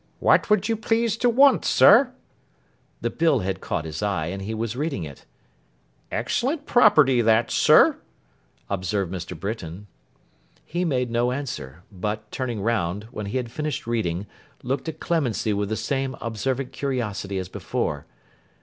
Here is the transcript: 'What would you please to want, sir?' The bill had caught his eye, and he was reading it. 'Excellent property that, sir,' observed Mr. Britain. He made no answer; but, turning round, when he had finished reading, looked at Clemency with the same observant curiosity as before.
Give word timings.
'What 0.17 0.49
would 0.49 0.67
you 0.67 0.75
please 0.75 1.15
to 1.17 1.29
want, 1.29 1.63
sir?' 1.63 2.11
The 3.01 3.11
bill 3.11 3.41
had 3.41 3.61
caught 3.61 3.85
his 3.85 4.01
eye, 4.01 4.25
and 4.33 4.41
he 4.41 4.55
was 4.55 4.75
reading 4.75 5.03
it. 5.03 5.25
'Excellent 6.11 6.65
property 6.65 7.21
that, 7.21 7.51
sir,' 7.51 7.99
observed 8.67 9.13
Mr. 9.13 9.39
Britain. 9.39 9.85
He 10.65 10.83
made 10.85 11.11
no 11.11 11.31
answer; 11.31 11.83
but, 11.91 12.31
turning 12.31 12.61
round, 12.63 13.09
when 13.11 13.27
he 13.27 13.37
had 13.37 13.51
finished 13.51 13.85
reading, 13.85 14.25
looked 14.63 14.89
at 14.89 14.99
Clemency 14.99 15.53
with 15.53 15.69
the 15.69 15.75
same 15.77 16.15
observant 16.19 16.71
curiosity 16.71 17.37
as 17.37 17.47
before. 17.47 18.07